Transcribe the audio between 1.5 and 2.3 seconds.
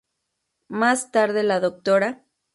Dra.